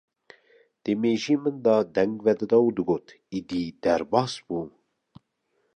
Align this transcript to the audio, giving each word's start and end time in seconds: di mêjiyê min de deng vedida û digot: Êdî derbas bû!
di 0.83 0.93
mêjiyê 1.01 1.35
min 1.43 1.57
de 1.65 1.75
deng 1.95 2.13
vedida 2.25 2.57
û 2.67 2.69
digot: 2.77 3.05
Êdî 3.37 3.63
derbas 3.83 4.33
bû! 4.47 4.59